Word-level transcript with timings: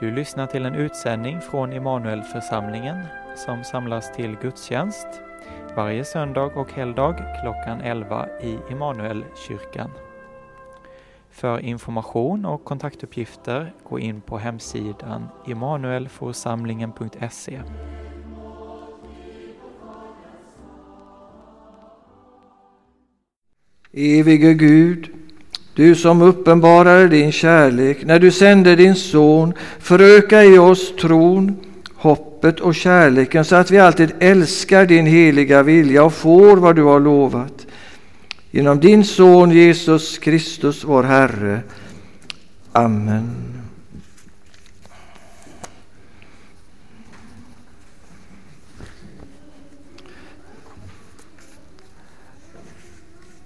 Du 0.00 0.10
lyssnar 0.10 0.46
till 0.46 0.66
en 0.66 0.74
utsändning 0.74 1.40
från 1.40 1.72
Immanuelförsamlingen 1.72 3.06
som 3.36 3.64
samlas 3.64 4.12
till 4.12 4.36
gudstjänst 4.42 5.06
varje 5.76 6.04
söndag 6.04 6.56
och 6.56 6.72
helgdag 6.72 7.14
klockan 7.42 7.80
11 7.80 8.28
i 8.42 8.58
Immanuelkyrkan. 8.70 9.90
För 11.30 11.60
information 11.60 12.44
och 12.44 12.64
kontaktuppgifter 12.64 13.72
gå 13.88 13.98
in 13.98 14.20
på 14.20 14.38
hemsidan 14.38 15.28
immanuelforsamlingen.se. 15.46 17.60
Evige 23.92 24.54
Gud, 24.54 25.27
du 25.78 25.94
som 25.94 26.22
uppenbarade 26.22 27.08
din 27.08 27.32
kärlek 27.32 28.04
när 28.04 28.18
du 28.18 28.30
sände 28.30 28.76
din 28.76 28.94
son, 28.94 29.52
föröka 29.78 30.44
i 30.44 30.58
oss 30.58 30.96
tron, 30.96 31.56
hoppet 31.94 32.60
och 32.60 32.74
kärleken 32.74 33.44
så 33.44 33.56
att 33.56 33.70
vi 33.70 33.78
alltid 33.78 34.12
älskar 34.18 34.86
din 34.86 35.06
heliga 35.06 35.62
vilja 35.62 36.04
och 36.04 36.14
får 36.14 36.56
vad 36.56 36.76
du 36.76 36.82
har 36.82 37.00
lovat. 37.00 37.66
Genom 38.50 38.80
din 38.80 39.04
son 39.04 39.50
Jesus 39.50 40.18
Kristus, 40.18 40.84
vår 40.84 41.02
Herre. 41.02 41.60
Amen. 42.72 43.57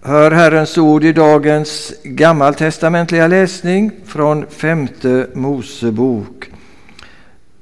Hör 0.05 0.30
Herrens 0.30 0.79
ord 0.79 1.05
i 1.05 1.12
dagens 1.12 1.92
gammaltestamentliga 2.02 3.27
läsning 3.27 3.91
från 4.06 4.47
femte 4.47 5.27
Mosebok. 5.34 6.51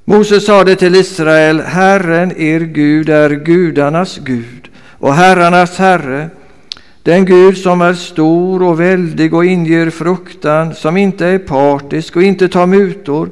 Moses 0.05 0.45
sade 0.45 0.75
till 0.75 0.95
Israel, 0.95 1.59
Herren 1.59 2.31
er 2.37 2.59
Gud 2.59 3.09
är 3.09 3.29
gudarnas 3.29 4.17
Gud 4.17 4.69
och 4.99 5.13
herrarnas 5.13 5.77
Herre, 5.77 6.29
den 7.03 7.25
Gud 7.25 7.57
som 7.57 7.81
är 7.81 7.93
stor 7.93 8.63
och 8.63 8.79
väldig 8.79 9.33
och 9.33 9.45
inger 9.45 9.89
fruktan, 9.89 10.73
som 10.73 10.97
inte 10.97 11.25
är 11.25 11.39
partisk 11.39 12.15
och 12.15 12.23
inte 12.23 12.47
tar 12.47 12.65
mutor. 12.65 13.29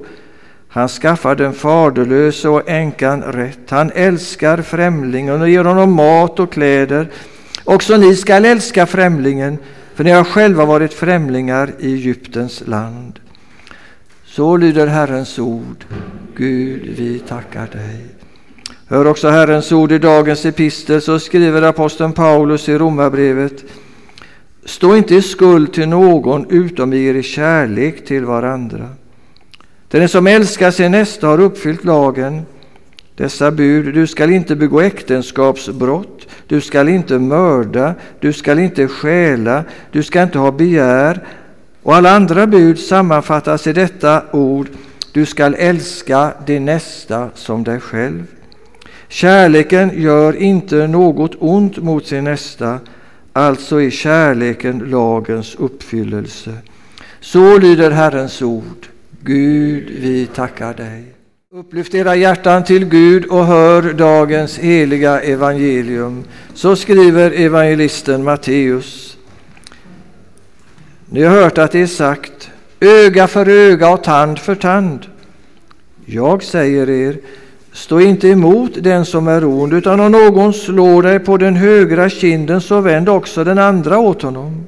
Han 0.68 0.88
skaffar 0.88 1.36
den 1.36 1.54
faderlöse 1.54 2.50
och 2.50 2.70
änkan 2.70 3.22
rätt. 3.22 3.70
Han 3.70 3.92
älskar 3.96 4.62
främlingen 4.62 5.42
och 5.42 5.50
ger 5.50 5.64
honom 5.64 5.92
mat 5.92 6.40
och 6.40 6.54
kläder. 6.54 7.10
Också 7.64 7.98
ni 7.98 8.16
skall 8.16 8.46
älska 8.46 8.86
främlingen, 8.86 9.58
för 9.96 10.04
ni 10.04 10.12
har 10.12 10.24
själva 10.24 10.66
varit 10.66 10.94
främlingar 10.94 11.72
i 11.80 11.94
Egyptens 11.94 12.64
land. 12.68 13.20
Så 14.26 14.58
lyder 14.58 14.88
Herrens 14.88 15.40
ord. 15.40 15.86
Gud, 16.36 16.82
vi 16.98 17.20
tackar 17.20 17.68
dig. 17.68 18.06
Hör 18.88 19.08
också 19.08 19.30
Herrens 19.30 19.72
ord 19.72 19.92
i 19.92 19.98
dagens 19.98 20.46
epistel, 20.46 21.02
så 21.02 21.20
skriver 21.20 21.62
aposteln 21.62 22.14
Paulus 22.14 22.70
i 22.70 22.78
Romarbrevet. 22.78 23.64
Stå 24.66 24.96
inte 24.96 25.16
i 25.16 25.22
skuld 25.22 25.74
till 25.74 25.90
någon 25.90 26.46
utom 26.50 26.94
i 26.94 27.06
er 27.06 27.22
kärlek 27.22 28.06
till 28.06 28.26
varandra. 28.26 28.90
Den 29.88 30.10
som 30.10 30.28
älskar 30.28 30.72
sin 30.72 30.92
nästa 30.92 31.28
har 31.28 31.40
uppfyllt 31.40 31.84
lagen. 31.84 32.46
Dessa 33.20 33.52
bud, 33.52 33.94
du 33.94 34.08
skall 34.08 34.30
inte 34.32 34.56
begå 34.56 34.82
äktenskapsbrott, 34.82 36.28
du 36.48 36.62
skall 36.62 36.90
inte 36.90 37.20
mörda, 37.20 37.96
du 38.20 38.34
skall 38.34 38.60
inte 38.60 38.88
stjäla, 38.88 39.64
du 39.92 40.04
skall 40.04 40.24
inte 40.24 40.40
ha 40.40 40.52
begär. 40.52 41.24
Och 41.84 41.96
alla 41.96 42.12
andra 42.12 42.48
bud 42.48 42.80
sammanfattas 42.80 43.68
i 43.68 43.74
detta 43.74 44.24
ord, 44.32 44.68
du 45.14 45.26
skall 45.26 45.56
älska 45.56 46.34
din 46.46 46.66
nästa 46.66 47.30
som 47.36 47.64
dig 47.64 47.80
själv. 47.80 48.24
Kärleken 49.08 49.92
gör 49.94 50.36
inte 50.36 50.88
något 50.88 51.36
ont 51.40 51.78
mot 51.78 52.06
sin 52.06 52.24
nästa, 52.24 52.80
alltså 53.34 53.82
är 53.82 53.90
kärleken 53.90 54.80
lagens 54.80 55.56
uppfyllelse. 55.56 56.54
Så 57.20 57.58
lyder 57.58 57.92
Herrens 57.92 58.42
ord. 58.42 58.88
Gud, 59.22 59.90
vi 59.90 60.26
tackar 60.26 60.74
dig. 60.74 61.19
Upplyft 61.52 61.96
era 61.96 62.16
hjärtan 62.16 62.64
till 62.64 62.86
Gud 62.86 63.26
och 63.26 63.46
hör 63.46 63.94
dagens 63.94 64.58
heliga 64.58 65.22
evangelium. 65.22 66.24
Så 66.54 66.76
skriver 66.76 67.32
evangelisten 67.32 68.24
Matteus. 68.24 69.18
Ni 71.06 71.24
har 71.24 71.42
hört 71.42 71.58
att 71.58 71.72
det 71.72 71.82
är 71.82 71.88
sagt 71.88 72.50
öga 72.80 73.28
för 73.28 73.50
öga 73.50 73.90
och 73.90 74.04
tand 74.04 74.40
för 74.40 74.56
tand. 74.56 75.06
Jag 76.06 76.44
säger 76.44 76.90
er, 76.90 77.18
stå 77.72 78.00
inte 78.00 78.28
emot 78.28 78.72
den 78.80 79.06
som 79.06 79.28
är 79.28 79.46
ond, 79.46 79.74
utan 79.74 80.00
om 80.00 80.12
någon 80.12 80.54
slår 80.54 81.04
dig 81.04 81.20
på 81.20 81.38
den 81.38 81.56
högra 81.56 82.10
kinden 82.10 82.62
så 82.62 82.82
vänd 82.82 83.10
också 83.10 83.44
den 83.44 83.60
andra 83.60 84.00
åt 84.00 84.22
honom. 84.22 84.68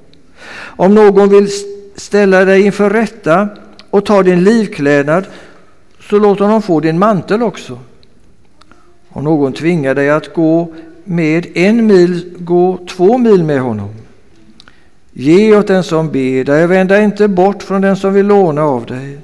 Om 0.55 0.95
någon 0.95 1.29
vill 1.29 1.47
ställa 1.95 2.45
dig 2.45 2.61
inför 2.61 2.89
rätta 2.89 3.49
och 3.89 4.05
ta 4.05 4.23
din 4.23 4.43
livklädnad 4.43 5.25
så 6.11 6.19
låt 6.19 6.39
honom 6.39 6.61
få 6.61 6.79
din 6.79 6.99
mantel 6.99 7.43
också. 7.43 7.79
Om 9.09 9.23
någon 9.23 9.53
tvingar 9.53 9.95
dig 9.95 10.09
att 10.09 10.33
gå 10.33 10.73
med 11.03 11.57
en 11.57 11.87
mil, 11.87 12.33
gå 12.37 12.79
två 12.89 13.17
mil 13.17 13.43
med 13.43 13.61
honom. 13.61 13.89
Ge 15.13 15.55
åt 15.55 15.67
den 15.67 15.83
som 15.83 16.11
ber 16.11 16.43
dig, 16.43 16.67
vända 16.67 17.01
inte 17.01 17.27
bort 17.27 17.63
från 17.63 17.81
den 17.81 17.95
som 17.95 18.13
vill 18.13 18.25
låna 18.25 18.63
av 18.63 18.85
dig. 18.85 19.17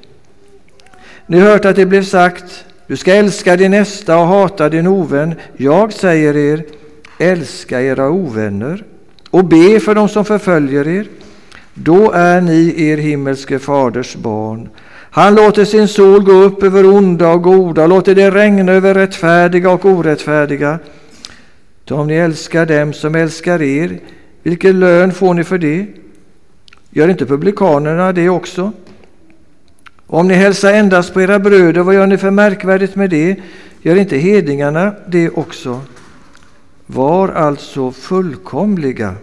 Ni 1.26 1.40
har 1.40 1.50
hört 1.50 1.66
att 1.66 1.76
det 1.76 1.86
blev 1.86 2.04
sagt, 2.04 2.66
du 2.88 2.98
ska 2.98 3.16
älska 3.16 3.56
din 3.56 3.72
nästa 3.72 4.18
och 4.18 4.28
hata 4.28 4.70
din 4.70 4.88
ovän. 4.88 5.36
Jag 5.58 5.94
säger 5.94 6.38
er, 6.38 6.66
älska 7.20 7.82
era 7.82 8.10
ovänner 8.10 8.84
och 9.30 9.46
be 9.46 9.80
för 9.80 9.96
dem 9.96 10.10
som 10.10 10.26
förföljer 10.26 10.88
er. 10.88 11.08
Då 11.74 12.12
är 12.12 12.42
ni 12.42 12.90
er 12.90 12.98
himmelske 12.98 13.60
faders 13.60 14.16
barn. 14.16 14.70
Han 15.18 15.36
låter 15.36 15.66
sin 15.66 15.88
sol 15.88 16.24
gå 16.24 16.32
upp 16.32 16.64
över 16.64 16.86
onda 16.86 17.32
och 17.32 17.44
goda, 17.44 17.88
låter 17.88 18.16
det 18.16 18.32
regna 18.32 18.72
över 18.72 18.94
rättfärdiga 18.94 19.72
och 19.72 19.86
orättfärdiga. 19.86 20.80
Då 21.86 21.96
om 21.96 22.08
ni 22.08 22.14
älskar 22.14 22.66
dem 22.66 22.94
som 22.94 23.16
älskar 23.16 23.62
er, 23.62 24.00
vilken 24.44 24.80
lön 24.80 25.12
får 25.12 25.34
ni 25.34 25.44
för 25.44 25.58
det? 25.58 25.86
Gör 26.90 27.10
inte 27.10 27.26
publikanerna 27.26 28.14
det 28.14 28.30
också? 28.30 28.72
Om 30.08 30.28
ni 30.28 30.34
hälsar 30.34 30.74
endast 30.74 31.14
på 31.14 31.22
era 31.22 31.40
bröder, 31.40 31.82
vad 31.82 31.96
gör 31.96 32.08
ni 32.08 32.18
för 32.18 32.32
märkvärdigt 32.32 32.96
med 32.96 33.10
det? 33.10 33.36
Gör 33.82 33.96
inte 33.96 34.18
hedningarna 34.18 34.94
det 35.08 35.30
också? 35.30 35.82
Var 36.86 37.30
alltså 37.30 37.92
fullkomliga, 37.92 39.16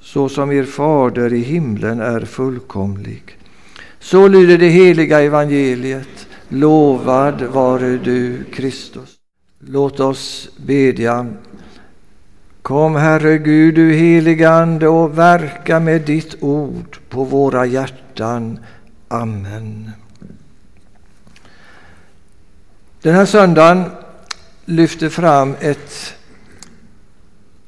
så 0.00 0.28
som 0.28 0.52
er 0.52 0.64
fader 0.64 1.32
i 1.32 1.40
himlen 1.40 2.00
är 2.00 2.20
fullkomlig. 2.20 3.37
Så 4.00 4.28
lyder 4.28 4.58
det 4.58 4.68
heliga 4.68 5.20
evangeliet. 5.20 6.26
Lovad 6.48 7.42
vare 7.42 7.96
du, 7.96 8.44
Kristus. 8.52 9.18
Låt 9.58 10.00
oss 10.00 10.48
bedja. 10.56 11.26
Kom, 12.62 12.96
Herre 12.96 13.38
Gud, 13.38 13.74
du 13.74 13.92
helige 13.92 14.50
Ande, 14.50 14.88
och 14.88 15.18
verka 15.18 15.80
med 15.80 16.00
ditt 16.00 16.42
ord 16.42 16.98
på 17.08 17.24
våra 17.24 17.66
hjärtan. 17.66 18.58
Amen. 19.08 19.90
Den 23.02 23.14
här 23.14 23.26
söndagen 23.26 23.84
lyfter 24.64 25.08
fram 25.08 25.54
ett 25.60 26.14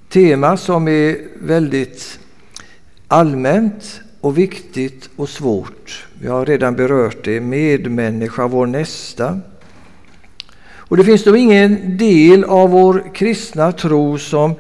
tema 0.08 0.56
som 0.56 0.88
är 0.88 1.18
väldigt 1.40 2.18
allmänt 3.08 4.00
och 4.20 4.38
viktigt 4.38 5.10
och 5.16 5.28
svårt. 5.28 6.06
Vi 6.20 6.28
har 6.28 6.46
redan 6.46 6.74
berört 6.74 7.24
det, 7.24 7.40
medmänniska, 7.40 8.46
vår 8.46 8.66
nästa. 8.66 9.40
Och 10.62 10.96
det 10.96 11.04
finns 11.04 11.24
då 11.24 11.36
ingen 11.36 11.96
del 11.96 12.44
av 12.44 12.70
vår 12.70 13.14
kristna 13.14 13.72
tro 13.72 14.18
som 14.18 14.54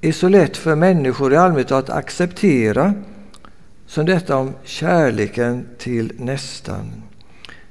är 0.00 0.12
så 0.12 0.28
lätt 0.28 0.56
för 0.56 0.74
människor 0.74 1.32
i 1.32 1.36
allmänhet 1.36 1.72
att 1.72 1.90
acceptera 1.90 2.94
som 3.86 4.06
detta 4.06 4.36
om 4.36 4.52
kärleken 4.64 5.66
till 5.78 6.12
nästan. 6.18 7.02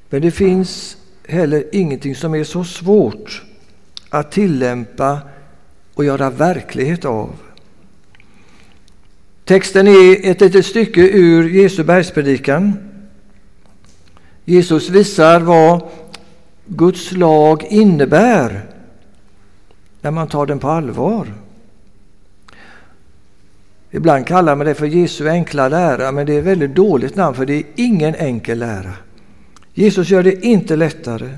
Men 0.09 0.21
det 0.21 0.31
finns 0.31 0.97
heller 1.27 1.63
ingenting 1.71 2.15
som 2.15 2.35
är 2.35 2.43
så 2.43 2.63
svårt 2.63 3.43
att 4.09 4.31
tillämpa 4.31 5.19
och 5.93 6.05
göra 6.05 6.29
verklighet 6.29 7.05
av. 7.05 7.29
Texten 9.45 9.87
är 9.87 10.31
ett 10.31 10.41
litet 10.41 10.65
stycke 10.65 11.01
ur 11.01 11.49
Jesu 11.49 11.83
bergspredikan. 11.83 12.77
Jesus 14.45 14.89
visar 14.89 15.39
vad 15.39 15.81
Guds 16.65 17.11
lag 17.11 17.63
innebär 17.69 18.65
när 20.01 20.11
man 20.11 20.27
tar 20.27 20.45
den 20.45 20.59
på 20.59 20.69
allvar. 20.69 21.33
Ibland 23.91 24.27
kallar 24.27 24.55
man 24.55 24.65
det 24.65 24.75
för 24.75 24.85
Jesu 24.85 25.29
enkla 25.29 25.69
lära, 25.69 26.11
men 26.11 26.25
det 26.25 26.33
är 26.33 26.39
ett 26.39 26.45
väldigt 26.45 26.75
dåligt 26.75 27.15
namn 27.15 27.35
för 27.35 27.45
det 27.45 27.53
är 27.53 27.63
ingen 27.75 28.15
enkel 28.15 28.59
lära. 28.59 28.93
Jesus 29.73 30.09
gör 30.09 30.23
det 30.23 30.45
inte 30.45 30.75
lättare. 30.75 31.29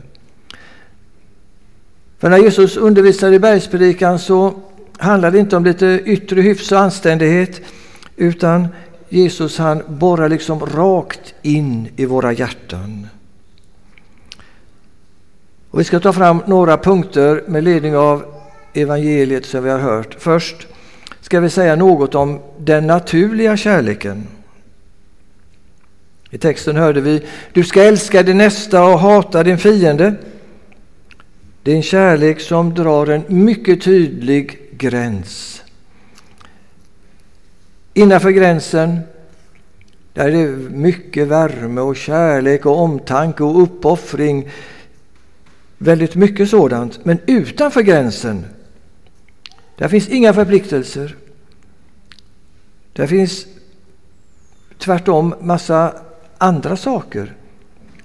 För 2.19 2.29
när 2.29 2.37
Jesus 2.37 2.77
undervisade 2.77 3.35
i 3.35 3.39
bergspredikan 3.39 4.19
så 4.19 4.53
handlade 4.97 5.37
det 5.37 5.41
inte 5.41 5.57
om 5.57 5.65
lite 5.65 6.01
yttre 6.05 6.41
hyfs 6.41 6.71
och 6.71 6.79
anständighet 6.79 7.61
utan 8.17 8.67
Jesus 9.09 9.57
han 9.57 9.83
borrar 9.87 10.29
liksom 10.29 10.65
rakt 10.65 11.33
in 11.41 11.89
i 11.95 12.05
våra 12.05 12.33
hjärtan. 12.33 13.07
Och 15.71 15.79
vi 15.79 15.83
ska 15.83 15.99
ta 15.99 16.13
fram 16.13 16.41
några 16.45 16.77
punkter 16.77 17.43
med 17.47 17.63
ledning 17.63 17.97
av 17.97 18.25
evangeliet 18.73 19.45
som 19.45 19.63
vi 19.63 19.69
har 19.69 19.79
hört. 19.79 20.15
Först 20.19 20.67
ska 21.21 21.39
vi 21.39 21.49
säga 21.49 21.75
något 21.75 22.15
om 22.15 22.39
den 22.57 22.87
naturliga 22.87 23.57
kärleken. 23.57 24.27
I 26.29 26.37
texten 26.37 26.75
hörde 26.75 27.01
vi 27.01 27.23
Du 27.53 27.63
ska 27.63 27.83
älska 27.83 28.23
din 28.23 28.37
nästa 28.37 28.83
och 28.83 28.99
hata 28.99 29.43
din 29.43 29.57
fiende. 29.57 30.15
Det 31.63 31.71
är 31.71 31.75
en 31.75 31.83
kärlek 31.83 32.39
som 32.39 32.73
drar 32.73 33.07
en 33.07 33.23
mycket 33.27 33.81
tydlig 33.81 34.59
gräns. 34.71 35.63
Innanför 37.97 38.29
gränsen 38.29 38.99
där 40.13 40.25
är 40.25 40.31
det 40.31 40.47
mycket 40.69 41.27
värme 41.27 41.81
och 41.81 41.95
kärlek 41.95 42.65
och 42.65 42.79
omtanke 42.79 43.43
och 43.43 43.63
uppoffring. 43.63 44.49
Väldigt 45.77 46.15
mycket 46.15 46.49
sådant. 46.49 47.05
Men 47.05 47.19
utanför 47.25 47.81
gränsen 47.81 48.45
där 49.77 49.87
finns 49.87 50.09
inga 50.09 50.33
förpliktelser. 50.33 51.15
Där 52.93 53.07
finns 53.07 53.45
tvärtom 54.77 55.35
massa 55.41 55.93
andra 56.37 56.77
saker. 56.77 57.33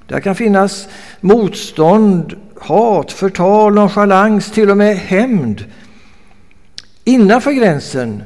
Där 0.06 0.20
kan 0.20 0.34
finnas 0.34 0.88
motstånd, 1.20 2.36
hat, 2.56 3.12
förtal, 3.12 3.74
nonchalans, 3.74 4.52
till 4.52 4.70
och 4.70 4.76
med 4.76 4.96
hämnd. 4.96 5.64
Innanför 7.04 7.52
gränsen 7.52 8.22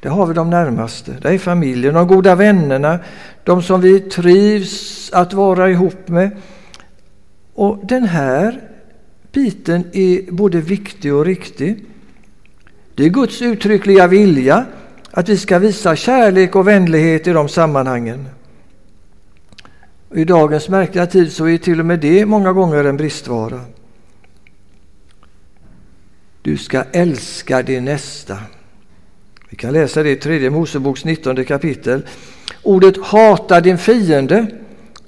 där 0.00 0.10
har 0.10 0.26
vi 0.26 0.34
de 0.34 0.50
närmaste, 0.50 1.16
det 1.22 1.28
är 1.28 1.38
familjen, 1.38 1.94
de 1.94 2.06
goda 2.06 2.34
vännerna, 2.34 2.98
de 3.44 3.62
som 3.62 3.80
vi 3.80 4.00
trivs 4.00 5.10
att 5.12 5.32
vara 5.32 5.70
ihop 5.70 6.08
med. 6.08 6.30
Och 7.54 7.78
den 7.82 8.04
här 8.04 8.60
biten 9.32 9.84
är 9.92 10.32
både 10.32 10.60
viktig 10.60 11.14
och 11.14 11.24
riktig. 11.24 11.84
Det 12.94 13.04
är 13.04 13.08
Guds 13.08 13.42
uttryckliga 13.42 14.06
vilja 14.06 14.66
att 15.10 15.28
vi 15.28 15.36
ska 15.36 15.58
visa 15.58 15.96
kärlek 15.96 16.56
och 16.56 16.68
vänlighet 16.68 17.26
i 17.26 17.32
de 17.32 17.48
sammanhangen. 17.48 18.28
I 20.14 20.24
dagens 20.24 20.68
märkliga 20.68 21.06
tid 21.06 21.32
så 21.32 21.48
är 21.48 21.58
till 21.58 21.80
och 21.80 21.86
med 21.86 22.00
det 22.00 22.26
många 22.26 22.52
gånger 22.52 22.84
en 22.84 22.96
bristvara. 22.96 23.60
Du 26.42 26.56
ska 26.56 26.84
älska 26.92 27.62
din 27.62 27.84
nästa. 27.84 28.38
Vi 29.48 29.56
kan 29.56 29.72
läsa 29.72 30.02
det 30.02 30.10
i 30.10 30.16
tredje 30.16 30.50
Moseboks 30.50 31.04
19 31.04 31.44
kapitel. 31.44 32.02
Ordet 32.62 32.96
hata 33.02 33.60
din 33.60 33.78
fiende, 33.78 34.46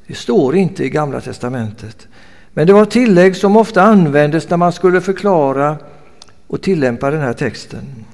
det 0.07 0.15
står 0.15 0.57
inte 0.57 0.85
i 0.85 0.91
Gamla 0.91 1.21
testamentet. 1.21 2.09
Men 2.53 2.67
det 2.67 2.73
var 2.73 2.85
tillägg 2.85 3.37
som 3.37 3.57
ofta 3.57 3.83
användes 3.83 4.51
när 4.51 4.57
man 4.57 4.73
skulle 4.73 5.01
förklara 5.01 5.77
och 6.47 6.63
tillämpa 6.63 7.11
den 7.11 7.21
här 7.21 7.33
texten. 7.33 8.05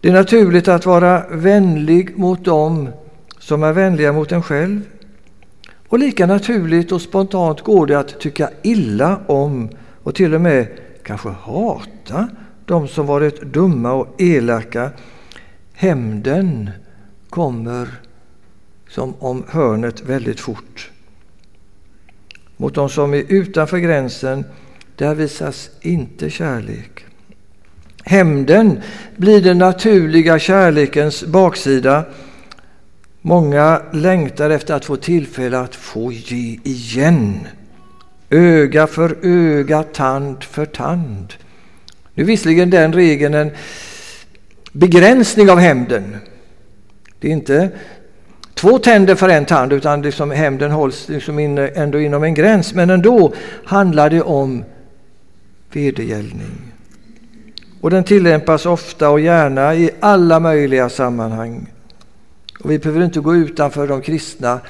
Det 0.00 0.08
är 0.08 0.12
naturligt 0.12 0.68
att 0.68 0.86
vara 0.86 1.24
vänlig 1.30 2.18
mot 2.18 2.44
dem 2.44 2.88
som 3.38 3.62
är 3.62 3.72
vänliga 3.72 4.12
mot 4.12 4.32
en 4.32 4.42
själv. 4.42 4.80
Och 5.88 5.98
lika 5.98 6.26
naturligt 6.26 6.92
och 6.92 7.02
spontant 7.02 7.60
går 7.60 7.86
det 7.86 7.98
att 7.98 8.20
tycka 8.20 8.50
illa 8.62 9.20
om 9.26 9.68
och 10.02 10.14
till 10.14 10.34
och 10.34 10.40
med 10.40 10.66
kanske 11.02 11.28
hata 11.28 12.28
de 12.66 12.88
som 12.88 13.06
varit 13.06 13.42
dumma 13.42 13.92
och 13.92 14.20
elaka. 14.20 14.90
Hämnden 15.72 16.70
kommer 17.30 17.88
som 18.88 19.14
om 19.18 19.44
hörnet 19.48 20.00
väldigt 20.00 20.40
fort. 20.40 20.90
Mot 22.56 22.74
de 22.74 22.88
som 22.88 23.14
är 23.14 23.24
utanför 23.28 23.78
gränsen, 23.78 24.44
där 24.96 25.14
visas 25.14 25.70
inte 25.80 26.30
kärlek. 26.30 27.04
Hämnden 28.04 28.80
blir 29.16 29.42
den 29.42 29.58
naturliga 29.58 30.38
kärlekens 30.38 31.24
baksida. 31.24 32.04
Många 33.20 33.82
längtar 33.92 34.50
efter 34.50 34.74
att 34.74 34.84
få 34.84 34.96
tillfälle 34.96 35.58
att 35.58 35.74
få 35.74 36.12
ge 36.12 36.60
igen. 36.64 37.46
Öga 38.30 38.86
för 38.86 39.16
öga, 39.22 39.82
tand 39.82 40.44
för 40.44 40.66
tand. 40.66 41.34
Nu 42.14 42.22
är 42.22 42.26
visserligen 42.26 42.70
den 42.70 42.92
regeln 42.92 43.34
en 43.34 43.50
begränsning 44.72 45.50
av 45.50 45.58
hämnden. 45.58 46.16
Det 47.18 47.28
är 47.28 47.32
inte 47.32 47.70
två 48.54 48.78
tänder 48.78 49.14
för 49.14 49.28
en 49.28 49.44
tand 49.44 49.72
utan 49.72 50.02
liksom 50.02 50.30
hämnden 50.30 50.70
hålls 50.70 51.08
liksom 51.08 51.38
in, 51.38 51.58
ändå 51.58 52.00
inom 52.00 52.24
en 52.24 52.34
gräns. 52.34 52.74
Men 52.74 52.90
ändå 52.90 53.32
handlar 53.64 54.10
det 54.10 54.22
om 54.22 54.64
vedergällning. 55.72 56.72
Och 57.80 57.90
den 57.90 58.04
tillämpas 58.04 58.66
ofta 58.66 59.10
och 59.10 59.20
gärna 59.20 59.74
i 59.74 59.90
alla 60.00 60.40
möjliga 60.40 60.88
sammanhang. 60.88 61.66
Och 62.60 62.70
vi 62.70 62.78
behöver 62.78 63.04
inte 63.04 63.20
gå 63.20 63.34
utanför 63.34 63.86
de 63.86 64.02
kristna 64.02 64.60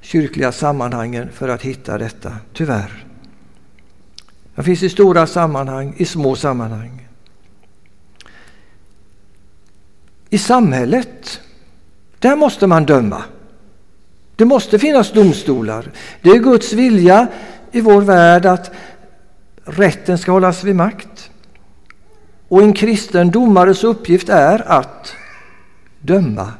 kyrkliga 0.00 0.52
sammanhangen 0.52 1.28
för 1.32 1.48
att 1.48 1.62
hitta 1.62 1.98
detta, 1.98 2.32
tyvärr. 2.52 3.05
Den 4.56 4.64
finns 4.64 4.82
i 4.82 4.88
stora 4.88 5.26
sammanhang, 5.26 5.94
i 5.96 6.04
små 6.04 6.36
sammanhang. 6.36 7.08
I 10.30 10.38
samhället, 10.38 11.40
där 12.18 12.36
måste 12.36 12.66
man 12.66 12.86
döma. 12.86 13.24
Det 14.36 14.44
måste 14.44 14.78
finnas 14.78 15.12
domstolar. 15.12 15.92
Det 16.22 16.30
är 16.30 16.38
Guds 16.38 16.72
vilja 16.72 17.26
i 17.72 17.80
vår 17.80 18.02
värld 18.02 18.46
att 18.46 18.70
rätten 19.64 20.18
ska 20.18 20.32
hållas 20.32 20.64
vid 20.64 20.76
makt. 20.76 21.30
Och 22.48 22.62
en 22.62 22.72
kristen 22.72 23.30
domares 23.30 23.84
uppgift 23.84 24.28
är 24.28 24.70
att 24.70 25.14
döma. 26.00 26.52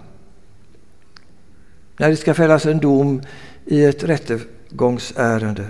När 1.97 2.09
det 2.09 2.17
ska 2.17 2.35
fällas 2.35 2.67
en 2.67 2.79
dom 2.79 3.23
i 3.65 3.85
ett 3.85 4.05
rättegångsärende. 4.05 5.67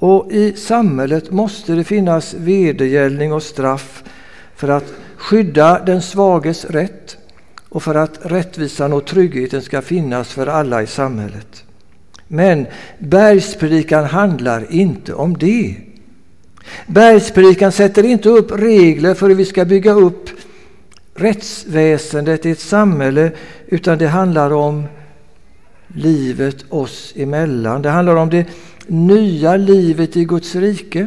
Och 0.00 0.32
i 0.32 0.52
samhället 0.56 1.30
måste 1.30 1.72
det 1.72 1.84
finnas 1.84 2.34
vedergällning 2.34 3.32
och 3.32 3.42
straff 3.42 4.02
för 4.56 4.68
att 4.68 4.92
skydda 5.16 5.82
den 5.86 6.02
svages 6.02 6.64
rätt 6.64 7.16
och 7.68 7.82
för 7.82 7.94
att 7.94 8.18
rättvisan 8.22 8.92
och 8.92 9.06
tryggheten 9.06 9.62
ska 9.62 9.82
finnas 9.82 10.28
för 10.28 10.46
alla 10.46 10.82
i 10.82 10.86
samhället. 10.86 11.64
Men 12.28 12.66
bergspredikan 12.98 14.04
handlar 14.04 14.72
inte 14.72 15.14
om 15.14 15.38
det. 15.38 15.76
Bergspredikan 16.86 17.72
sätter 17.72 18.04
inte 18.04 18.28
upp 18.28 18.52
regler 18.52 19.14
för 19.14 19.28
hur 19.28 19.34
vi 19.34 19.44
ska 19.44 19.64
bygga 19.64 19.92
upp 19.92 20.30
rättsväsendet 21.14 22.46
i 22.46 22.50
ett 22.50 22.60
samhälle 22.60 23.32
utan 23.66 23.98
det 23.98 24.06
handlar 24.06 24.52
om 24.52 24.84
livet 25.94 26.64
oss 26.68 27.12
emellan. 27.16 27.82
Det 27.82 27.90
handlar 27.90 28.16
om 28.16 28.30
det 28.30 28.46
nya 28.90 29.56
livet 29.56 30.16
i 30.16 30.24
Guds 30.24 30.54
rike. 30.54 31.06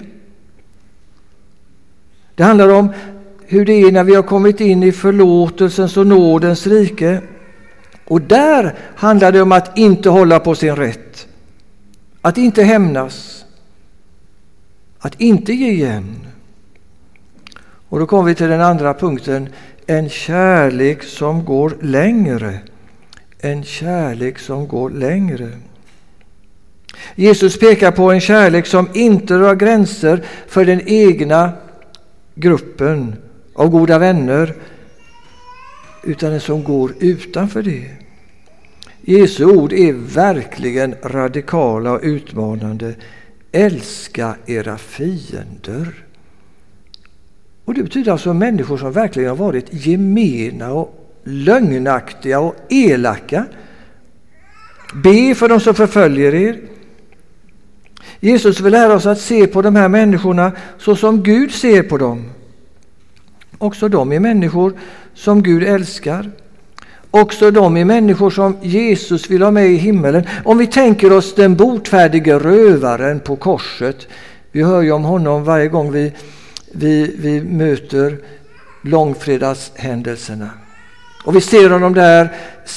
Det 2.36 2.44
handlar 2.44 2.70
om 2.70 2.94
hur 3.46 3.66
det 3.66 3.74
är 3.74 3.92
när 3.92 4.04
vi 4.04 4.16
har 4.16 4.24
kommit 4.24 4.62
in 4.62 4.84
i 4.84 4.92
förlåtelsens 4.92 5.98
och 5.98 6.08
nådens 6.08 6.68
rike. 6.68 7.22
Och 8.06 8.22
där 8.22 8.76
handlar 8.96 9.32
det 9.32 9.42
om 9.42 9.52
att 9.52 9.78
inte 9.78 10.10
hålla 10.10 10.40
på 10.40 10.56
sin 10.56 10.76
rätt, 10.76 11.28
att 12.22 12.38
inte 12.38 12.64
hämnas, 12.64 13.46
att 15.00 15.22
inte 15.22 15.54
ge 15.54 15.72
igen. 15.72 16.28
Och 17.90 18.00
då 18.00 18.06
kommer 18.06 18.24
vi 18.24 18.36
till 18.36 18.50
den 18.50 18.62
andra 18.62 18.94
punkten, 18.94 19.50
en 19.86 20.10
kärlek 20.10 21.04
som 21.04 21.46
går 21.46 21.78
längre. 21.82 22.60
En 23.40 23.64
kärlek 23.64 24.40
som 24.40 24.68
går 24.68 24.90
längre. 24.90 25.50
Jesus 27.16 27.60
pekar 27.60 27.92
på 27.92 28.12
en 28.12 28.22
kärlek 28.22 28.66
som 28.66 28.90
inte 28.94 29.34
drar 29.34 29.56
gränser 29.56 30.24
för 30.48 30.66
den 30.66 30.82
egna 30.88 31.52
gruppen 32.36 33.16
av 33.54 33.70
goda 33.70 34.00
vänner 34.00 34.54
utan 36.04 36.34
en 36.34 36.42
som 36.42 36.64
går 36.64 36.94
utanför 37.00 37.62
det. 37.62 37.92
Jesu 39.02 39.46
ord 39.46 39.74
är 39.74 39.94
verkligen 39.94 40.96
radikala 41.04 41.92
och 41.92 42.00
utmanande. 42.04 42.96
Älska 43.52 44.36
era 44.46 44.78
fiender. 44.78 46.06
Och 47.66 47.74
Det 47.74 47.84
betyder 47.84 48.12
alltså 48.12 48.34
människor 48.34 48.78
som 48.78 48.92
verkligen 48.92 49.30
har 49.30 49.36
varit 49.36 49.66
gemena 49.70 50.72
och 50.74 51.20
lögnaktiga 51.24 52.40
och 52.40 52.56
elaka. 52.70 53.46
Be 54.94 55.36
för 55.36 55.50
dem 55.50 55.60
som 55.60 55.76
förföljer 55.76 56.36
er. 56.36 56.60
Jesus 58.24 58.60
vill 58.60 58.72
lära 58.72 58.94
oss 58.94 59.06
att 59.06 59.20
se 59.20 59.48
på 59.48 59.62
de 59.62 59.76
här 59.76 59.88
människorna 59.88 60.52
så 60.78 60.96
som 60.96 61.24
Gud 61.24 61.52
ser 61.52 61.84
på 61.84 61.98
dem. 61.98 62.32
Också 63.58 63.90
de 63.90 64.12
är 64.12 64.20
människor 64.20 64.74
som 65.14 65.44
Gud 65.44 65.64
älskar. 65.64 66.32
Också 67.12 67.52
de 67.52 67.78
är 67.78 67.86
människor 67.86 68.30
som 68.30 68.58
Jesus 68.62 69.30
vill 69.30 69.42
ha 69.42 69.52
med 69.52 69.72
i 69.72 69.76
himmelen. 69.76 70.24
Om 70.44 70.58
vi 70.58 70.68
tänker 70.68 71.14
oss 71.14 71.36
den 71.36 71.56
botfärdige 71.56 72.40
rövaren 72.40 73.20
på 73.20 73.36
korset. 73.36 74.08
Vi 74.52 74.64
hör 74.64 74.82
ju 74.82 74.92
om 74.92 75.04
honom 75.04 75.44
varje 75.44 75.68
gång 75.68 75.92
vi, 75.92 76.14
vi, 76.72 77.16
vi 77.18 77.42
möter 77.42 78.18
långfredagshändelserna. 78.82 80.50
Och 81.26 81.36
vi 81.36 81.42
ser 81.42 81.70
honom 81.70 81.94
där 81.94 82.34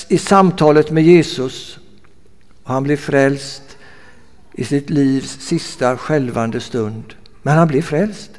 i 0.08 0.18
samtalet 0.18 0.90
med 0.90 1.04
Jesus. 1.04 1.78
Och 2.62 2.72
han 2.72 2.82
blir 2.82 2.96
frälst 2.96 3.62
i 4.56 4.64
sitt 4.64 4.90
livs 4.90 5.40
sista 5.40 5.96
skälvande 5.96 6.60
stund. 6.60 7.14
Men 7.42 7.58
han 7.58 7.68
blev 7.68 7.82
frälst. 7.82 8.30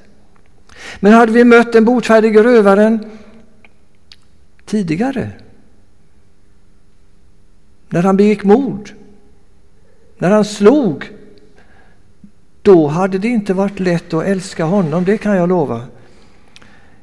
Men 0.99 1.13
hade 1.13 1.31
vi 1.31 1.43
mött 1.43 1.73
den 1.73 1.85
botfärdige 1.85 2.43
rövaren 2.43 3.05
tidigare 4.65 5.31
när 7.89 8.03
han 8.03 8.17
begick 8.17 8.43
mord, 8.43 8.91
när 10.17 10.29
han 10.29 10.45
slog, 10.45 11.11
då 12.61 12.87
hade 12.87 13.17
det 13.17 13.27
inte 13.27 13.53
varit 13.53 13.79
lätt 13.79 14.13
att 14.13 14.25
älska 14.25 14.63
honom, 14.65 15.03
det 15.03 15.17
kan 15.17 15.35
jag 15.35 15.49
lova. 15.49 15.81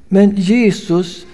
Men 0.09 0.31
Jesus 0.37 1.27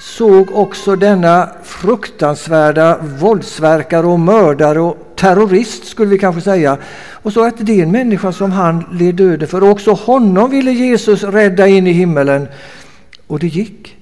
såg 0.00 0.50
också 0.52 0.96
denna 0.96 1.50
fruktansvärda 1.62 2.98
våldsverkare 3.02 4.06
och 4.06 4.20
mördare 4.20 4.80
och 4.80 5.13
terrorist 5.24 5.84
skulle 5.84 6.10
vi 6.10 6.18
kanske 6.18 6.40
säga. 6.40 6.78
Och 7.22 7.32
så 7.32 7.44
att 7.44 7.54
det 7.58 7.80
är 7.80 7.82
en 7.82 7.92
människa 7.92 8.32
som 8.32 8.52
han 8.52 8.84
led 8.92 9.14
döden 9.14 9.48
för. 9.48 9.62
Och 9.62 9.70
också 9.70 9.92
honom 9.92 10.50
ville 10.50 10.70
Jesus 10.70 11.22
rädda 11.22 11.66
in 11.66 11.86
i 11.86 11.92
himmelen. 11.92 12.48
Och 13.26 13.38
det 13.38 13.46
gick. 13.46 13.96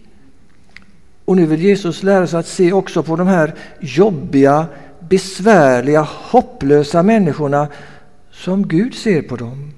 Och 1.25 1.37
nu 1.37 1.47
vill 1.47 1.63
Jesus 1.63 2.03
lära 2.03 2.27
sig 2.27 2.39
att 2.39 2.47
se 2.47 2.73
också 2.73 3.03
på 3.03 3.17
de 3.17 3.27
här 3.27 3.55
jobbiga, 3.81 4.67
besvärliga, 5.01 6.07
hopplösa 6.11 7.03
människorna 7.03 7.69
som 8.31 8.69
Gud 8.69 8.95
ser 8.95 9.23
på 9.23 9.37
dem. 9.37 9.73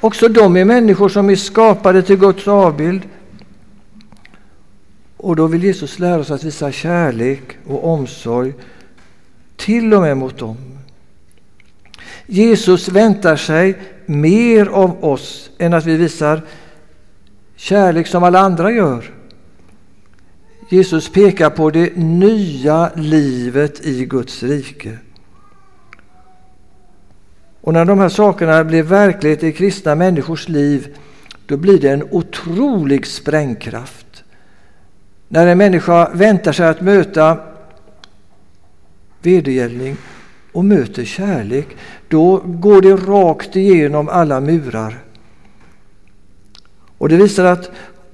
Också 0.00 0.28
de 0.28 0.56
är 0.56 0.64
människor 0.64 1.08
som 1.08 1.30
är 1.30 1.36
skapade 1.36 2.02
till 2.02 2.16
Guds 2.16 2.48
avbild. 2.48 3.02
Och 5.16 5.36
då 5.36 5.46
vill 5.46 5.64
Jesus 5.64 5.98
lära 5.98 6.20
oss 6.20 6.30
att 6.30 6.44
visa 6.44 6.72
kärlek 6.72 7.42
och 7.66 7.84
omsorg 7.84 8.52
till 9.56 9.94
och 9.94 10.02
med 10.02 10.16
mot 10.16 10.38
dem. 10.38 10.56
Jesus 12.26 12.88
väntar 12.88 13.36
sig 13.36 13.78
mer 14.06 14.66
av 14.66 15.04
oss 15.04 15.50
än 15.58 15.74
att 15.74 15.86
vi 15.86 15.96
visar 15.96 16.42
kärlek 17.56 18.06
som 18.06 18.22
alla 18.22 18.40
andra 18.40 18.72
gör. 18.72 19.10
Jesus 20.68 21.12
pekar 21.12 21.50
på 21.50 21.70
det 21.70 21.96
nya 21.96 22.90
livet 22.94 23.86
i 23.86 24.04
Guds 24.04 24.42
rike. 24.42 24.98
Och 27.60 27.72
när 27.72 27.84
de 27.84 27.98
här 27.98 28.08
sakerna 28.08 28.64
blir 28.64 28.82
verklighet 28.82 29.42
i 29.42 29.52
kristna 29.52 29.94
människors 29.94 30.48
liv, 30.48 30.96
då 31.46 31.56
blir 31.56 31.80
det 31.80 31.90
en 31.90 32.08
otrolig 32.10 33.06
sprängkraft. 33.06 34.24
När 35.28 35.46
en 35.46 35.58
människa 35.58 36.10
väntar 36.12 36.52
sig 36.52 36.66
att 36.68 36.80
möta 36.80 37.38
vedergällning 39.22 39.96
och 40.52 40.64
möter 40.64 41.04
kärlek, 41.04 41.66
då 42.08 42.36
går 42.44 42.82
det 42.82 42.96
rakt 42.96 43.56
igenom 43.56 44.08
alla 44.08 44.40
murar. 44.40 44.98
Och 46.98 47.08
det 47.08 47.16
visar 47.16 47.44
att 47.44 47.70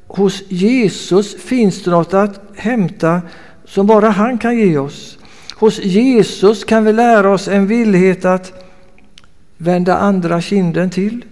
hos 0.06 0.42
Jesus 0.49 1.37
finns 1.42 1.82
det 1.82 1.90
något 1.90 2.14
att 2.14 2.40
hämta 2.56 3.23
som 3.64 3.87
bara 3.87 4.11
han 4.11 4.38
kan 4.38 4.59
ge 4.59 4.78
oss. 4.78 5.18
Hos 5.56 5.78
Jesus 5.78 6.64
kan 6.64 6.85
vi 6.85 6.92
lära 6.92 7.30
oss 7.30 7.49
en 7.49 7.66
villighet 7.66 8.25
att 8.25 8.52
vända 9.56 9.97
andra 9.97 10.40
kinden 10.40 10.90
till, 10.90 11.25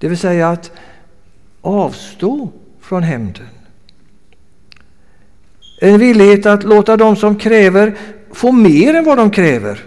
det 0.00 0.08
vill 0.08 0.18
säga 0.18 0.50
att 0.50 0.72
avstå 1.60 2.48
från 2.80 3.02
hämnden. 3.02 3.46
En 5.78 5.98
villighet 5.98 6.46
att 6.46 6.64
låta 6.64 6.96
dem 6.96 7.16
som 7.16 7.36
kräver 7.36 7.94
få 8.32 8.52
mer 8.52 8.94
än 8.94 9.04
vad 9.04 9.18
de 9.18 9.30
kräver. 9.30 9.80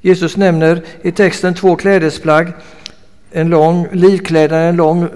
Jesus 0.00 0.36
nämner 0.36 0.82
i 1.02 1.12
texten 1.12 1.54
två 1.54 1.76
klädesplagg, 1.76 2.52
en 3.32 3.48
lång 3.48 3.88
livklädnad, 3.92 4.60
en 4.60 4.76
lång 4.76 5.08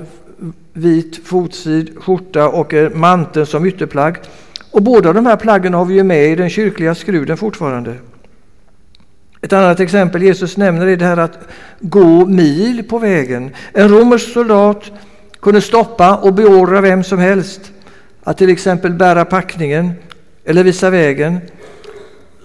vit 0.73 1.27
fotsid 1.27 1.99
skjorta 1.99 2.49
och 2.49 2.75
en 2.75 3.01
mantel 3.01 3.47
som 3.47 3.67
ytterplagg. 3.67 4.17
Och 4.71 4.83
båda 4.83 5.13
de 5.13 5.27
här 5.27 5.37
plaggen 5.37 5.75
har 5.75 5.85
vi 5.85 5.95
ju 5.95 6.03
med 6.03 6.33
i 6.33 6.35
den 6.35 6.51
kyrkliga 6.51 6.95
skruden 6.95 7.37
fortfarande. 7.37 7.95
Ett 9.41 9.53
annat 9.53 9.81
exempel 9.81 10.23
Jesus 10.23 10.57
nämner 10.57 10.87
är 10.87 10.97
det 10.97 11.05
här 11.05 11.17
att 11.17 11.39
gå 11.81 12.27
mil 12.27 12.83
på 12.89 12.99
vägen. 12.99 13.51
En 13.73 13.89
romersk 13.89 14.33
soldat 14.33 14.91
kunde 15.41 15.61
stoppa 15.61 16.17
och 16.17 16.35
beordra 16.35 16.81
vem 16.81 17.05
som 17.05 17.19
helst 17.19 17.73
att 18.23 18.39
till 18.39 18.51
exempel 18.51 18.93
bära 18.93 19.25
packningen 19.25 19.93
eller 20.45 20.65
visa 20.65 20.91
vägen. 20.91 21.41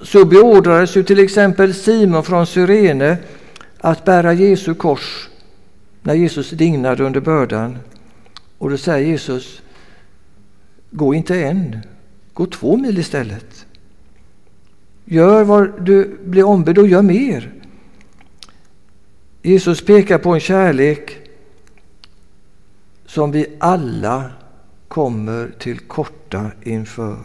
Så 0.01 0.25
beordrades 0.25 0.97
ju 0.97 1.03
till 1.03 1.19
exempel 1.19 1.73
Simon 1.73 2.23
från 2.23 2.47
Syrene 2.47 3.17
att 3.77 4.05
bära 4.05 4.33
Jesu 4.33 4.73
kors 4.73 5.29
när 6.01 6.13
Jesus 6.13 6.49
dignade 6.49 7.03
under 7.03 7.19
bördan. 7.19 7.77
Och 8.57 8.69
då 8.69 8.77
säger 8.77 9.07
Jesus, 9.07 9.61
gå 10.91 11.13
inte 11.13 11.41
en, 11.41 11.79
gå 12.33 12.45
två 12.45 12.77
mil 12.77 12.97
istället. 12.97 13.65
Gör 15.05 15.43
vad 15.43 15.85
du 15.85 16.17
blir 16.23 16.43
ombedd 16.43 16.77
och 16.77 16.87
gör 16.87 17.01
mer. 17.01 17.51
Jesus 19.41 19.85
pekar 19.85 20.17
på 20.17 20.33
en 20.33 20.39
kärlek 20.39 21.17
som 23.05 23.31
vi 23.31 23.55
alla 23.59 24.31
kommer 24.97 25.51
till 25.59 25.79
korta 25.79 26.51
inför. 26.63 27.17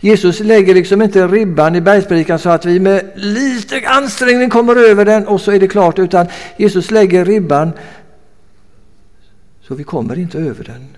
Jesus 0.00 0.40
lägger 0.40 0.74
liksom 0.74 1.02
inte 1.02 1.26
ribban 1.26 1.76
i 1.76 1.80
bergspredikan 1.80 2.38
så 2.38 2.50
att 2.50 2.64
vi 2.64 2.80
med 2.80 3.10
lite 3.14 3.88
ansträngning 3.88 4.50
kommer 4.50 4.76
över 4.76 5.04
den 5.04 5.26
och 5.26 5.40
så 5.40 5.52
är 5.52 5.60
det 5.60 5.68
klart, 5.68 5.98
utan 5.98 6.26
Jesus 6.56 6.90
lägger 6.90 7.24
ribban 7.24 7.72
så 9.62 9.74
vi 9.74 9.84
kommer 9.84 10.18
inte 10.18 10.38
över 10.38 10.64
den. 10.64 10.88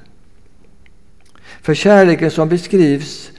För 1.62 1.74
kärleken 1.74 2.30
som 2.30 2.48
beskrivs 2.48 3.30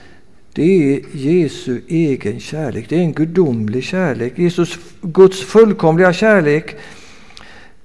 det 0.52 0.94
är 0.94 1.00
Jesu 1.12 1.80
egen 1.88 2.40
kärlek. 2.40 2.88
Det 2.88 2.96
är 2.96 3.00
en 3.00 3.12
gudomlig 3.12 3.84
kärlek. 3.84 4.38
Jesus, 4.38 4.78
Guds 5.00 5.40
fullkomliga 5.40 6.12
kärlek. 6.12 6.76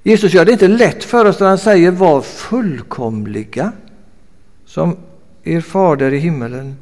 Jesus 0.03 0.33
gör 0.33 0.45
det 0.45 0.51
inte 0.51 0.67
lätt 0.67 1.03
för 1.03 1.25
oss 1.25 1.39
när 1.39 1.47
han 1.47 1.57
säger 1.57 1.91
var 1.91 2.21
fullkomliga 2.21 3.71
som 4.69 4.97
er 5.43 5.61
fader 5.61 6.13
i 6.13 6.17
himmelen. 6.17 6.77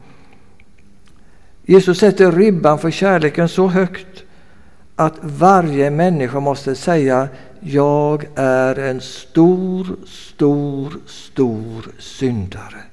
Jesus 1.65 1.99
sätter 1.99 2.31
ribban 2.31 2.79
för 2.79 2.91
kärleken 2.91 3.49
så 3.49 3.67
högt 3.67 4.23
att 4.95 5.13
varje 5.21 5.89
människa 5.89 6.39
måste 6.39 6.75
säga 6.75 7.27
jag 7.59 8.25
är 8.35 8.79
en 8.79 9.01
stor, 9.01 9.87
stor, 10.05 10.93
stor 11.05 11.91
syndare 11.99 12.83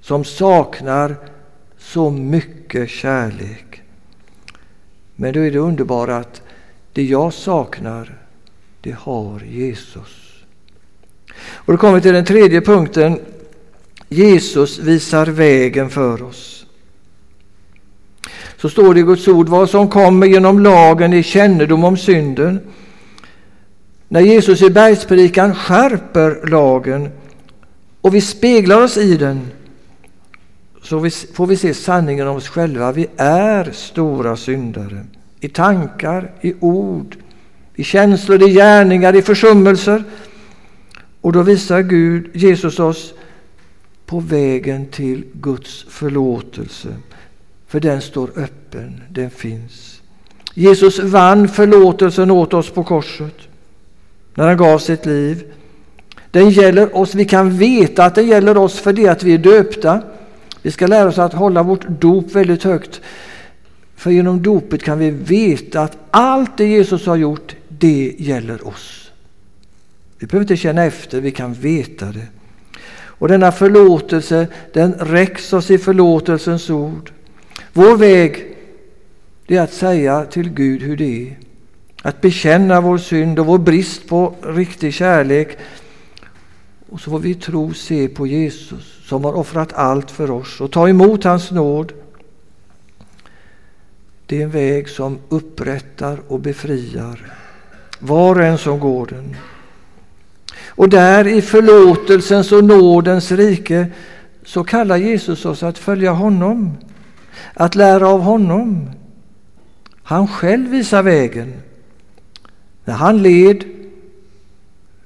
som 0.00 0.24
saknar 0.24 1.16
så 1.78 2.10
mycket 2.10 2.90
kärlek. 2.90 3.82
Men 5.16 5.32
då 5.32 5.40
är 5.40 5.50
det 5.50 5.58
underbara 5.58 6.16
att 6.16 6.42
det 6.92 7.02
jag 7.02 7.32
saknar, 7.32 8.18
det 8.80 8.96
har 8.98 9.40
Jesus. 9.40 10.44
Och 11.52 11.72
då 11.72 11.76
kommer 11.76 11.94
vi 11.94 12.00
till 12.00 12.14
den 12.14 12.24
tredje 12.24 12.60
punkten. 12.60 13.20
Jesus 14.12 14.78
visar 14.78 15.26
vägen 15.26 15.90
för 15.90 16.22
oss. 16.22 16.66
Så 18.56 18.68
står 18.68 18.94
det 18.94 19.00
i 19.00 19.02
Guds 19.02 19.28
ord, 19.28 19.48
vad 19.48 19.70
som 19.70 19.88
kommer 19.88 20.26
genom 20.26 20.58
lagen 20.58 21.12
är 21.12 21.22
kännedom 21.22 21.84
om 21.84 21.96
synden. 21.96 22.60
När 24.08 24.20
Jesus 24.20 24.62
i 24.62 24.70
bergspredikan 24.70 25.54
skärper 25.54 26.46
lagen 26.46 27.08
och 28.00 28.14
vi 28.14 28.20
speglar 28.20 28.82
oss 28.82 28.96
i 28.96 29.16
den 29.16 29.48
så 30.82 31.10
får 31.34 31.46
vi 31.46 31.56
se 31.56 31.74
sanningen 31.74 32.28
om 32.28 32.36
oss 32.36 32.48
själva. 32.48 32.92
Vi 32.92 33.06
är 33.16 33.70
stora 33.72 34.36
syndare 34.36 35.06
i 35.40 35.48
tankar, 35.48 36.32
i 36.40 36.54
ord, 36.60 37.16
i 37.74 37.84
känslor, 37.84 38.42
i 38.42 38.52
gärningar, 38.52 39.16
i 39.16 39.22
försummelser. 39.22 40.04
Och 41.20 41.32
då 41.32 41.42
visar 41.42 41.82
Gud, 41.82 42.30
Jesus 42.34 42.80
oss 42.80 43.14
på 44.10 44.20
vägen 44.20 44.86
till 44.86 45.24
Guds 45.32 45.84
förlåtelse. 45.88 46.88
för 47.66 47.80
den 47.80 48.00
står 48.00 48.30
öppen, 48.36 49.00
den 49.10 49.30
finns. 49.30 50.02
Jesus 50.54 50.98
vann 50.98 51.48
förlåtelsen 51.48 52.30
åt 52.30 52.54
oss 52.54 52.70
på 52.70 52.84
korset 52.84 53.34
när 54.34 54.46
han 54.48 54.56
gav 54.56 54.78
sitt 54.78 55.06
liv. 55.06 55.44
Den 56.30 56.50
gäller 56.50 56.96
oss. 56.96 57.14
Vi 57.14 57.24
kan 57.24 57.58
veta 57.58 58.04
att 58.04 58.14
den 58.14 58.26
gäller 58.26 58.56
oss 58.56 58.78
för 58.78 58.92
det 58.92 59.08
att 59.08 59.22
vi 59.22 59.34
är 59.34 59.38
döpta. 59.38 60.02
Vi 60.62 60.70
ska 60.70 60.86
lära 60.86 61.08
oss 61.08 61.18
att 61.18 61.32
hålla 61.32 61.62
vårt 61.62 61.88
dop 61.88 62.32
väldigt 62.32 62.62
högt. 62.62 63.00
För 63.96 64.10
genom 64.10 64.42
dopet 64.42 64.82
kan 64.82 64.98
vi 64.98 65.10
veta 65.10 65.80
att 65.80 65.98
allt 66.10 66.56
det 66.56 66.66
Jesus 66.66 67.06
har 67.06 67.16
gjort, 67.16 67.54
det 67.68 68.14
gäller 68.18 68.68
oss. 68.68 69.10
Vi 70.18 70.26
behöver 70.26 70.44
inte 70.44 70.56
känna 70.56 70.84
efter, 70.84 71.20
vi 71.20 71.30
kan 71.30 71.54
veta 71.54 72.06
det. 72.06 72.26
Och 73.20 73.28
denna 73.28 73.52
förlåtelse, 73.52 74.46
den 74.72 74.92
räcks 74.92 75.52
oss 75.52 75.70
i 75.70 75.78
förlåtelsens 75.78 76.70
ord. 76.70 77.12
Vår 77.72 77.96
väg, 77.96 78.56
det 79.46 79.56
är 79.56 79.62
att 79.62 79.72
säga 79.72 80.24
till 80.24 80.50
Gud 80.50 80.82
hur 80.82 80.96
det 80.96 81.28
är. 81.28 81.38
Att 82.02 82.20
bekänna 82.20 82.80
vår 82.80 82.98
synd 82.98 83.38
och 83.38 83.46
vår 83.46 83.58
brist 83.58 84.08
på 84.08 84.34
riktig 84.42 84.94
kärlek. 84.94 85.58
Och 86.88 87.00
så 87.00 87.10
får 87.10 87.18
vi 87.18 87.34
tro 87.34 87.74
se 87.74 88.08
på 88.08 88.26
Jesus 88.26 88.98
som 89.04 89.24
har 89.24 89.32
offrat 89.32 89.72
allt 89.72 90.10
för 90.10 90.30
oss 90.30 90.60
och 90.60 90.70
ta 90.70 90.88
emot 90.88 91.24
hans 91.24 91.50
nåd. 91.50 91.92
Det 94.26 94.38
är 94.38 94.42
en 94.42 94.50
väg 94.50 94.88
som 94.88 95.18
upprättar 95.28 96.18
och 96.28 96.40
befriar 96.40 97.32
var 97.98 98.34
och 98.34 98.44
en 98.44 98.58
som 98.58 98.80
går 98.80 99.06
den. 99.06 99.36
Och 100.80 100.88
där 100.88 101.26
i 101.26 101.42
förlåtelsens 101.42 102.52
och 102.52 102.64
nådens 102.64 103.32
rike 103.32 103.86
så 104.44 104.64
kallar 104.64 104.96
Jesus 104.96 105.44
oss 105.44 105.62
att 105.62 105.78
följa 105.78 106.10
honom, 106.10 106.76
att 107.54 107.74
lära 107.74 108.08
av 108.08 108.20
honom. 108.20 108.90
Han 110.02 110.28
själv 110.28 110.70
visar 110.70 111.02
vägen. 111.02 111.52
När 112.84 112.94
han 112.94 113.22
led, 113.22 113.64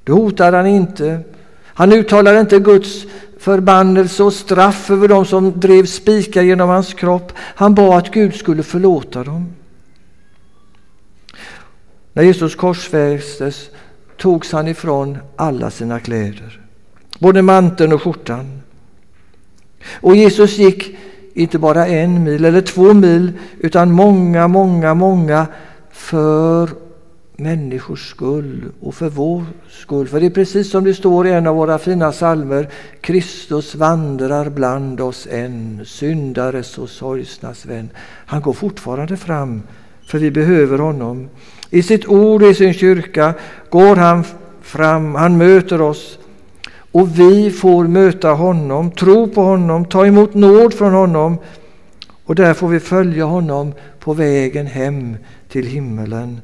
då 0.04 0.12
hotade 0.12 0.57
han 0.57 0.66
inte. 0.66 1.21
Han 1.64 1.93
uttalade 1.93 2.40
inte 2.40 2.59
Guds 2.59 3.07
förbannelse 3.38 4.23
och 4.23 4.33
straff 4.33 4.90
över 4.90 5.09
dem 5.09 5.25
som 5.25 5.61
drev 5.61 5.87
spikar 5.87 6.43
genom 6.43 6.69
hans 6.69 6.95
kropp. 6.95 7.33
Han 7.37 7.75
bad 7.75 7.99
att 7.99 8.11
Gud 8.11 8.35
skulle 8.35 8.62
förlåta 8.62 9.25
dem. 9.25 9.52
När 12.12 12.23
Jesus 12.23 12.54
korsfästes 12.54 13.71
togs 14.16 14.52
han 14.52 14.68
ifrån 14.68 15.18
alla 15.37 15.71
sina 15.71 16.00
kläder, 16.00 16.61
både 17.18 17.42
manteln 17.42 17.92
och 17.92 18.02
skjortan. 18.02 18.61
Och 20.00 20.16
Jesus 20.16 20.59
gick 20.59 20.97
inte 21.35 21.59
bara 21.59 21.87
en 21.87 22.25
mil 22.25 22.44
eller 22.44 22.61
två 22.61 22.94
mil, 22.94 23.33
utan 23.61 23.92
många, 23.92 24.49
många, 24.49 24.94
många 24.94 25.47
för 25.90 26.71
människors 27.37 28.11
skull 28.11 28.62
och 28.80 28.94
för 28.94 29.09
vår 29.09 29.44
skull. 29.68 30.09
För 30.09 30.21
det 30.21 30.26
är 30.26 30.30
precis 30.30 30.71
som 30.71 30.85
det 30.85 30.94
står 30.94 31.26
i 31.26 31.33
en 31.33 31.47
av 31.47 31.56
våra 31.56 31.78
fina 31.78 32.12
salmer. 32.12 32.68
Kristus 33.00 33.75
vandrar 33.75 34.50
bland 34.50 35.00
oss 35.00 35.28
än, 35.30 35.80
syndares 35.87 36.78
och 36.78 36.88
sorgsnas 36.88 37.66
vän. 37.66 37.90
Han 38.26 38.42
går 38.42 38.52
fortfarande 38.52 39.16
fram, 39.16 39.62
för 40.14 40.18
vi 40.18 40.30
behöver 40.30 40.78
honom. 40.78 41.28
I 41.71 41.83
sitt 41.83 42.06
ord 42.06 42.42
och 42.42 42.49
i 42.49 42.54
sin 42.54 42.75
kyrka 42.75 43.35
går 43.71 43.97
han 43.97 44.25
fram, 44.62 45.14
han 45.14 45.38
möter 45.38 45.80
oss 45.80 46.18
och 46.92 47.18
vi 47.18 47.50
får 47.50 47.85
möta 47.85 48.28
honom, 48.28 48.90
tro 48.90 49.28
på 49.28 49.42
honom, 49.42 49.85
ta 49.85 50.06
emot 50.06 50.35
nåd 50.35 50.75
från 50.75 50.92
honom 50.92 51.38
och 52.25 52.35
där 52.35 52.54
får 52.54 52.68
vi 52.68 52.80
följa 52.80 53.25
honom 53.25 53.73
på 54.00 54.12
vägen 54.12 54.66
hem 54.66 55.16
till 55.49 55.66
himmelen. 55.66 56.40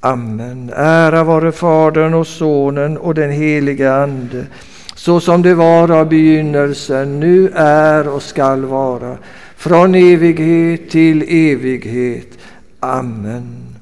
Amen. 0.00 0.72
Ära 0.76 1.24
vare 1.24 1.52
Fadern 1.52 2.14
och 2.14 2.26
Sonen 2.26 2.98
och 2.98 3.14
den 3.14 3.30
helige 3.30 3.94
Ande, 3.94 4.46
så 4.94 5.20
som 5.20 5.42
det 5.42 5.54
var 5.54 5.90
av 5.90 6.08
begynnelsen, 6.08 7.20
nu 7.20 7.52
är 7.54 8.08
och 8.08 8.22
skall 8.22 8.64
vara, 8.64 9.16
från 9.56 9.94
evighet 9.94 10.90
till 10.90 11.22
evighet. 11.22 12.36
Amen. 12.80 13.76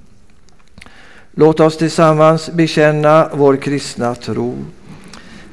Låt 1.35 1.61
oss 1.61 1.77
tillsammans 1.77 2.51
bekänna 2.53 3.29
vår 3.33 3.57
kristna 3.57 4.15
tro. 4.15 4.55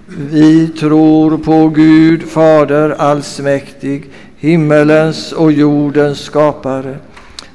Vi 0.07 0.67
tror 0.67 1.37
på 1.37 1.67
Gud 1.67 2.23
Fader 2.23 2.89
allsmäktig, 2.89 4.09
himmelens 4.37 5.31
och 5.31 5.51
jordens 5.51 6.19
skapare. 6.19 6.97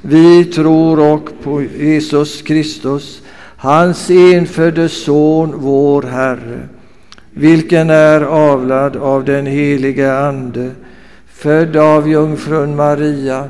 Vi 0.01 0.45
tror 0.45 1.13
och 1.13 1.29
på 1.43 1.61
Jesus 1.61 2.41
Kristus, 2.41 3.21
hans 3.57 4.09
enfödde 4.09 4.89
Son, 4.89 5.53
vår 5.55 6.01
Herre, 6.01 6.59
vilken 7.31 7.89
är 7.89 8.21
avlad 8.21 8.95
av 8.95 9.25
den 9.25 9.45
helige 9.45 10.17
Ande, 10.17 10.71
född 11.27 11.75
av 11.75 12.09
jungfrun 12.09 12.75
Maria, 12.75 13.49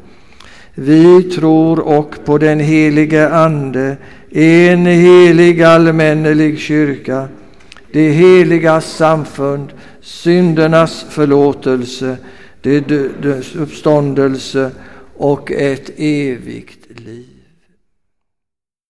Vi 0.83 1.23
tror 1.23 1.79
och 1.79 2.25
på 2.25 2.37
den 2.37 2.59
helige 2.59 3.29
Ande, 3.29 3.97
en 4.31 4.85
helig 4.85 5.63
allmännelig 5.63 6.59
kyrka, 6.59 7.27
det 7.91 8.11
heliga 8.11 8.81
samfund, 8.81 9.69
syndernas 10.01 11.05
förlåtelse, 11.09 12.17
det 12.61 12.79
dödes 12.79 13.55
uppståndelse 13.55 14.71
och 15.17 15.51
ett 15.51 15.89
evigt 15.97 16.99
liv. 16.99 17.30